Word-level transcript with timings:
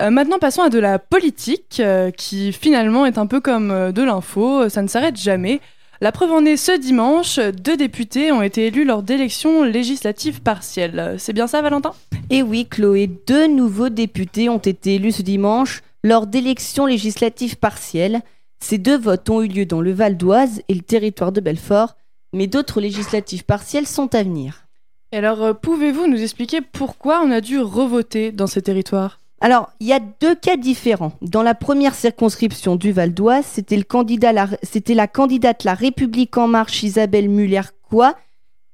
Euh, 0.00 0.10
maintenant, 0.10 0.38
passons 0.38 0.62
à 0.62 0.70
de 0.70 0.78
la 0.78 0.98
politique, 0.98 1.78
euh, 1.80 2.10
qui 2.10 2.52
finalement 2.52 3.04
est 3.04 3.18
un 3.18 3.26
peu 3.26 3.40
comme 3.40 3.70
euh, 3.70 3.92
de 3.92 4.02
l'info, 4.02 4.68
ça 4.70 4.80
ne 4.80 4.88
s'arrête 4.88 5.18
jamais. 5.18 5.60
La 6.00 6.10
preuve 6.10 6.32
en 6.32 6.46
est 6.46 6.56
ce 6.56 6.72
dimanche, 6.72 7.38
deux 7.38 7.76
députés 7.76 8.32
ont 8.32 8.40
été 8.40 8.68
élus 8.68 8.86
lors 8.86 9.02
d'élections 9.02 9.62
législatives 9.62 10.40
partielles. 10.40 11.16
C'est 11.18 11.34
bien 11.34 11.46
ça, 11.46 11.60
Valentin? 11.60 11.92
Et 12.30 12.42
oui, 12.42 12.66
Chloé, 12.66 13.10
deux 13.26 13.46
nouveaux 13.46 13.90
députés 13.90 14.48
ont 14.48 14.56
été 14.56 14.94
élus 14.94 15.12
ce 15.12 15.22
dimanche 15.22 15.82
lors 16.02 16.26
d'élections 16.26 16.86
législatives 16.86 17.56
partielles. 17.56 18.22
Ces 18.60 18.78
deux 18.78 18.96
votes 18.96 19.28
ont 19.28 19.42
eu 19.42 19.48
lieu 19.48 19.66
dans 19.66 19.82
le 19.82 19.92
Val 19.92 20.16
d'Oise 20.16 20.62
et 20.68 20.74
le 20.74 20.80
territoire 20.80 21.32
de 21.32 21.42
Belfort, 21.42 21.96
mais 22.32 22.46
d'autres 22.46 22.80
législatives 22.80 23.44
partielles 23.44 23.86
sont 23.86 24.14
à 24.14 24.22
venir. 24.22 24.64
Et 25.12 25.18
alors, 25.18 25.60
pouvez-vous 25.60 26.06
nous 26.06 26.22
expliquer 26.22 26.62
pourquoi 26.62 27.20
on 27.22 27.30
a 27.30 27.42
dû 27.42 27.58
revoter 27.58 28.32
dans 28.32 28.46
ces 28.46 28.62
territoires? 28.62 29.19
Alors, 29.42 29.70
il 29.80 29.86
y 29.86 29.92
a 29.94 30.00
deux 30.00 30.34
cas 30.34 30.58
différents. 30.58 31.12
Dans 31.22 31.42
la 31.42 31.54
première 31.54 31.94
circonscription 31.94 32.76
du 32.76 32.92
Val 32.92 33.14
d'Oise, 33.14 33.46
c'était 33.46 33.78
le 33.78 33.84
candidat, 33.84 34.48
c'était 34.62 34.92
la 34.92 35.08
candidate 35.08 35.64
La 35.64 35.72
République 35.72 36.36
en 36.36 36.46
Marche, 36.46 36.82
Isabelle 36.82 37.30
Muller-Quoi, 37.30 38.16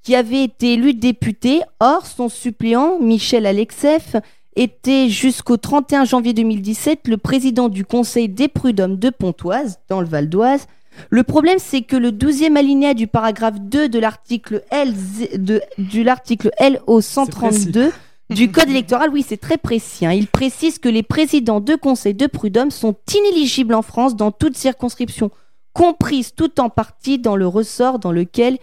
qui 0.03 0.17
avait 0.17 0.43
été 0.43 0.73
élue 0.73 0.95
députée. 0.95 1.61
Or, 1.79 2.05
son 2.05 2.29
suppléant, 2.29 2.99
Michel 2.99 3.47
Alexeff, 3.47 4.17
était 4.57 5.09
jusqu'au 5.09 5.57
31 5.57 6.05
janvier 6.05 6.33
2017 6.33 7.07
le 7.07 7.17
président 7.17 7.69
du 7.69 7.85
conseil 7.85 8.29
des 8.29 8.49
prud'hommes 8.49 8.99
de 8.99 9.11
Pontoise, 9.11 9.79
dans 9.89 10.01
le 10.01 10.07
Val 10.09 10.29
d'Oise. 10.29 10.67
Le 11.11 11.23
problème, 11.23 11.59
c'est 11.59 11.83
que 11.83 11.95
le 11.95 12.11
12e 12.11 12.57
alinéa 12.57 12.95
du 12.95 13.07
paragraphe 13.07 13.61
2 13.61 13.89
de 13.89 13.99
l'article 14.01 14.65
L, 14.71 14.95
de, 15.37 15.61
de 15.79 16.03
l'article 16.03 16.51
LO 16.59 17.01
132 17.01 17.93
du 18.31 18.51
code 18.51 18.69
électoral, 18.69 19.11
oui, 19.13 19.25
c'est 19.27 19.37
très 19.37 19.57
précis. 19.57 20.05
Hein. 20.05 20.13
Il 20.13 20.27
précise 20.27 20.79
que 20.79 20.89
les 20.89 21.03
présidents 21.03 21.61
de 21.61 21.75
conseils 21.77 22.15
de 22.15 22.27
prud'homme 22.27 22.71
sont 22.71 22.97
inéligibles 23.15 23.75
en 23.75 23.83
France 23.83 24.17
dans 24.17 24.33
toute 24.33 24.57
circonscription, 24.57 25.31
comprise 25.73 26.33
tout 26.35 26.61
en 26.61 26.69
partie 26.69 27.19
dans 27.19 27.37
le 27.37 27.47
ressort 27.47 27.99
dans 27.99 28.13
lequel 28.13 28.59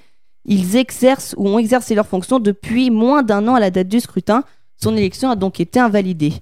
ils 0.46 0.76
exercent 0.76 1.34
ou 1.38 1.48
ont 1.48 1.60
exercé 1.60 1.96
leurs 1.96 2.08
fonctions 2.08 2.40
depuis 2.40 2.90
moins 2.92 3.24
d'un 3.24 3.48
an 3.48 3.56
à 3.56 3.60
la 3.60 3.72
date 3.72 3.88
du 3.88 4.00
scrutin. 4.00 4.44
Son 4.76 4.98
élection 4.98 5.30
a 5.30 5.36
donc 5.36 5.60
été 5.60 5.80
invalidée. 5.80 6.34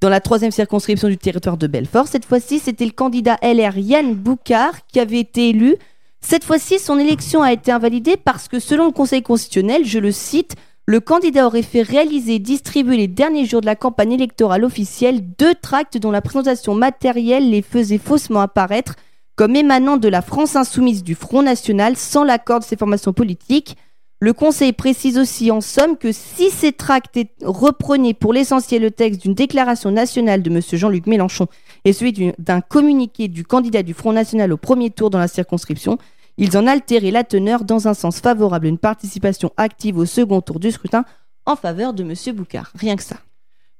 Dans 0.00 0.08
la 0.08 0.20
troisième 0.20 0.50
circonscription 0.50 1.08
du 1.08 1.18
territoire 1.18 1.58
de 1.58 1.66
Belfort, 1.66 2.08
cette 2.08 2.24
fois-ci, 2.24 2.58
c'était 2.58 2.86
le 2.86 2.92
candidat 2.92 3.36
LR 3.42 3.76
Yann 3.76 4.14
Boucard 4.14 4.86
qui 4.86 4.98
avait 4.98 5.20
été 5.20 5.50
élu. 5.50 5.76
Cette 6.22 6.44
fois-ci, 6.44 6.78
son 6.78 6.98
élection 6.98 7.42
a 7.42 7.52
été 7.52 7.70
invalidée 7.70 8.16
parce 8.16 8.48
que 8.48 8.60
selon 8.60 8.86
le 8.86 8.92
Conseil 8.92 9.22
constitutionnel, 9.22 9.84
je 9.84 9.98
le 9.98 10.10
cite, 10.10 10.56
le 10.86 11.00
candidat 11.00 11.46
aurait 11.46 11.62
fait 11.62 11.82
réaliser 11.82 12.34
et 12.34 12.38
distribuer 12.38 12.96
les 12.96 13.08
derniers 13.08 13.44
jours 13.44 13.60
de 13.60 13.66
la 13.66 13.76
campagne 13.76 14.12
électorale 14.12 14.64
officielle 14.64 15.20
deux 15.38 15.54
tracts 15.54 15.98
dont 15.98 16.10
la 16.10 16.20
présentation 16.20 16.74
matérielle 16.74 17.48
les 17.50 17.62
faisait 17.62 17.98
faussement 17.98 18.40
apparaître 18.40 18.96
comme 19.36 19.56
émanant 19.56 19.96
de 19.96 20.08
la 20.08 20.20
France 20.20 20.56
insoumise 20.56 21.02
du 21.02 21.14
Front 21.14 21.42
National 21.42 21.96
sans 21.96 22.24
l'accord 22.24 22.58
de 22.60 22.64
ses 22.64 22.76
formations 22.76 23.12
politiques. 23.12 23.76
Le 24.20 24.34
Conseil 24.34 24.74
précise 24.74 25.16
aussi 25.16 25.50
en 25.50 25.62
somme 25.62 25.96
que 25.96 26.12
si 26.12 26.50
ces 26.50 26.72
tracts 26.72 27.18
reprenaient 27.42 28.12
pour 28.12 28.34
l'essentiel 28.34 28.82
le 28.82 28.90
texte 28.90 29.22
d'une 29.22 29.32
déclaration 29.32 29.90
nationale 29.90 30.42
de 30.42 30.50
M. 30.50 30.60
Jean-Luc 30.72 31.06
Mélenchon 31.06 31.46
et 31.86 31.94
celui 31.94 32.32
d'un 32.38 32.60
communiqué 32.60 33.28
du 33.28 33.44
candidat 33.44 33.82
du 33.82 33.94
Front 33.94 34.12
National 34.12 34.52
au 34.52 34.58
premier 34.58 34.90
tour 34.90 35.08
dans 35.08 35.18
la 35.18 35.28
circonscription, 35.28 35.96
ils 36.38 36.56
en 36.56 36.66
altéraient 36.66 37.10
la 37.10 37.24
teneur 37.24 37.64
dans 37.64 37.88
un 37.88 37.94
sens 37.94 38.20
favorable 38.20 38.66
à 38.66 38.68
une 38.70 38.78
participation 38.78 39.52
active 39.56 39.98
au 39.98 40.06
second 40.06 40.40
tour 40.40 40.60
du 40.60 40.70
scrutin 40.70 41.04
en 41.46 41.56
faveur 41.56 41.92
de 41.92 42.02
M. 42.02 42.14
Boucard. 42.34 42.70
Rien 42.74 42.96
que 42.96 43.02
ça. 43.02 43.16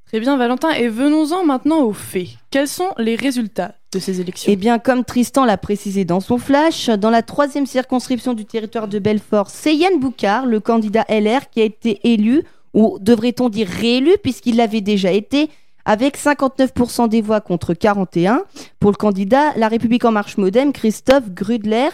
Très 0.06 0.18
bien, 0.18 0.36
Valentin. 0.36 0.70
Et 0.70 0.88
venons-en 0.88 1.44
maintenant 1.44 1.82
aux 1.82 1.92
faits. 1.92 2.30
Quels 2.50 2.66
sont 2.66 2.90
les 2.98 3.14
résultats 3.14 3.74
de 3.92 4.00
ces 4.00 4.20
élections? 4.20 4.50
Eh 4.50 4.56
bien, 4.56 4.80
comme 4.80 5.04
Tristan 5.04 5.44
l'a 5.44 5.56
précisé 5.56 6.04
dans 6.04 6.18
son 6.18 6.36
flash, 6.36 6.88
dans 6.88 7.10
la 7.10 7.22
troisième 7.22 7.64
circonscription 7.66 8.34
du 8.34 8.44
territoire 8.44 8.88
de 8.88 8.98
Belfort, 8.98 9.50
c'est 9.50 9.76
Yann 9.76 10.00
Boucard, 10.00 10.46
le 10.46 10.58
candidat 10.58 11.04
LR, 11.08 11.48
qui 11.48 11.60
a 11.60 11.64
été 11.64 12.00
élu, 12.02 12.42
ou 12.74 12.98
devrait-on 13.00 13.50
dire 13.50 13.68
réélu, 13.68 14.16
puisqu'il 14.20 14.56
l'avait 14.56 14.80
déjà 14.80 15.12
été, 15.12 15.48
avec 15.84 16.18
59% 16.18 17.08
des 17.08 17.22
voix 17.22 17.40
contre 17.40 17.72
41 17.72 18.42
pour 18.80 18.90
le 18.90 18.96
candidat 18.96 19.52
La 19.56 19.68
République 19.68 20.04
en 20.04 20.10
marche 20.10 20.36
modem, 20.38 20.72
Christophe 20.72 21.30
Grudler, 21.30 21.88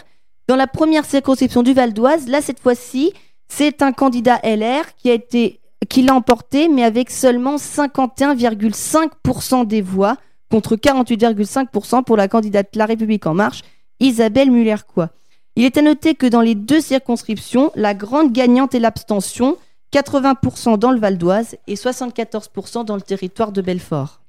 dans 0.47 0.55
la 0.55 0.67
première 0.67 1.05
circonscription 1.05 1.63
du 1.63 1.73
Val 1.73 1.93
d'Oise, 1.93 2.27
là 2.27 2.41
cette 2.41 2.59
fois-ci, 2.59 3.13
c'est 3.47 3.81
un 3.81 3.91
candidat 3.91 4.39
LR 4.43 4.83
qui 4.97 5.09
a 5.09 5.13
été 5.13 5.59
qui 5.89 6.01
l'a 6.01 6.15
emporté, 6.15 6.69
mais 6.69 6.83
avec 6.83 7.11
seulement 7.11 7.57
51,5% 7.57 9.65
des 9.65 9.81
voix 9.81 10.17
contre 10.49 10.75
48,5% 10.75 12.03
pour 12.03 12.17
la 12.17 12.27
candidate 12.27 12.75
La 12.75 12.85
République 12.85 13.27
en 13.27 13.33
marche, 13.33 13.61
Isabelle 13.99 14.51
Muller-Quoi. 14.51 15.09
Il 15.55 15.65
est 15.65 15.77
à 15.77 15.81
noter 15.81 16.15
que 16.15 16.27
dans 16.27 16.41
les 16.41 16.55
deux 16.55 16.81
circonscriptions, 16.81 17.71
la 17.75 17.93
grande 17.93 18.31
gagnante 18.31 18.75
est 18.75 18.79
l'abstention, 18.79 19.57
80% 19.93 20.77
dans 20.77 20.91
le 20.91 20.99
Val 20.99 21.17
d'Oise 21.17 21.57
et 21.67 21.75
74% 21.75 22.85
dans 22.85 22.95
le 22.95 23.01
territoire 23.01 23.51
de 23.51 23.61
Belfort. 23.61 24.21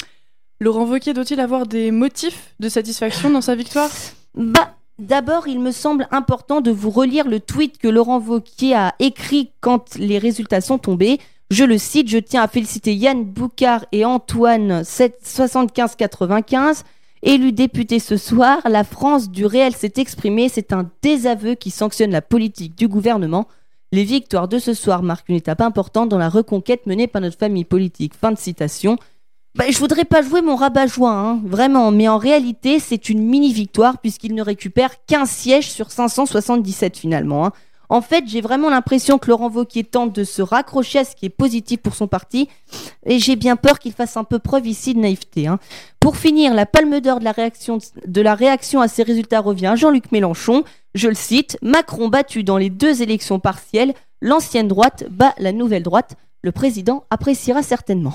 Laurent 0.61 0.87
Wauquiez 0.87 1.15
doit-il 1.15 1.41
avoir 1.41 1.67
des 1.67 1.91
motifs 1.91 2.55
de 2.61 2.69
satisfaction 2.69 3.31
dans 3.31 3.41
sa 3.41 3.55
victoire? 3.55 3.91
Bah, 4.35 4.78
D'abord, 4.99 5.47
il 5.47 5.61
me 5.61 5.71
semble 5.71 6.09
important 6.11 6.61
de 6.61 6.73
vous 6.73 6.91
relire 6.91 7.29
le 7.29 7.39
tweet 7.39 7.79
que 7.79 7.87
Laurent 7.87 8.19
Vauquier 8.19 8.75
a 8.75 8.97
écrit 8.99 9.53
quand 9.61 9.95
les 9.95 10.19
résultats 10.19 10.61
sont 10.61 10.79
tombés. 10.79 11.21
Je 11.53 11.63
le 11.63 11.79
cite, 11.79 12.09
je 12.09 12.19
tiens 12.19 12.43
à 12.43 12.49
féliciter 12.49 12.95
Yann 12.95 13.25
Boucard 13.25 13.85
et 13.93 14.05
Antoine 14.05 14.83
7595. 14.83 16.83
Élus 17.23 17.53
députés 17.53 18.01
ce 18.01 18.17
soir, 18.17 18.59
la 18.69 18.83
France 18.83 19.31
du 19.31 19.47
réel 19.47 19.73
s'est 19.73 19.95
exprimée, 19.97 20.49
c'est 20.49 20.73
un 20.73 20.91
désaveu 21.01 21.55
qui 21.55 21.71
sanctionne 21.71 22.11
la 22.11 22.23
politique 22.23 22.77
du 22.77 22.89
gouvernement. 22.89 23.47
Les 23.93 24.05
victoires 24.05 24.49
de 24.49 24.59
ce 24.59 24.75
soir 24.75 25.05
marquent 25.05 25.29
une 25.29 25.37
étape 25.37 25.61
importante 25.61 26.09
dans 26.09 26.19
la 26.19 26.29
reconquête 26.29 26.87
menée 26.87 27.07
par 27.07 27.23
notre 27.23 27.39
famille 27.39 27.65
politique. 27.65 28.15
Fin 28.15 28.33
de 28.33 28.39
citation. 28.39 28.99
Bah, 29.59 29.65
je 29.69 29.79
voudrais 29.79 30.05
pas 30.05 30.23
jouer 30.23 30.41
mon 30.41 30.55
rabat-joie, 30.55 31.11
hein, 31.11 31.41
vraiment, 31.45 31.91
mais 31.91 32.07
en 32.07 32.17
réalité, 32.17 32.79
c'est 32.79 33.09
une 33.09 33.25
mini-victoire 33.25 33.99
puisqu'il 33.99 34.37
ne 34.37 34.43
récupère 34.43 35.05
qu'un 35.07 35.27
siège 35.27 35.69
sur 35.69 35.91
577 35.91 36.97
finalement. 36.97 37.45
Hein. 37.45 37.53
En 37.89 38.01
fait, 38.01 38.23
j'ai 38.29 38.41
vraiment 38.41 38.71
l'impression 38.71 39.19
que 39.19 39.29
Laurent 39.29 39.51
Wauquiez 39.51 39.83
tente 39.83 40.15
de 40.15 40.23
se 40.23 40.43
raccrocher 40.43 41.01
à 41.01 41.05
ce 41.05 41.17
qui 41.17 41.27
est 41.27 41.29
positif 41.29 41.81
pour 41.81 41.97
son 41.97 42.07
parti, 42.07 42.49
et 43.05 43.19
j'ai 43.19 43.35
bien 43.35 43.57
peur 43.57 43.81
qu'il 43.81 43.91
fasse 43.91 44.17
un 44.17 44.23
peu 44.23 44.39
preuve 44.39 44.69
ici 44.69 44.95
de 44.95 45.01
naïveté. 45.01 45.49
Hein. 45.49 45.59
Pour 45.99 46.17
finir, 46.17 46.55
la 46.55 46.65
palme 46.65 47.01
d'or 47.01 47.19
de 47.19 47.25
de 48.07 48.21
la 48.21 48.35
réaction 48.37 48.81
à 48.81 48.87
ces 48.87 49.03
résultats 49.03 49.41
revient 49.41 49.67
à 49.67 49.75
Jean-Luc 49.75 50.13
Mélenchon. 50.13 50.63
Je 50.95 51.09
le 51.09 51.17
cite 51.17 51.59
Macron 51.63 52.07
battu 52.07 52.45
dans 52.45 52.59
les 52.59 52.71
deux 52.71 53.03
élections 53.03 53.41
partielles, 53.41 53.95
l'ancienne 54.21 54.69
droite 54.69 55.07
bat 55.11 55.35
la 55.39 55.51
nouvelle 55.51 55.83
droite. 55.83 56.15
Le 56.43 56.53
président 56.53 57.03
appréciera 57.11 57.65
certainement. 57.65 58.15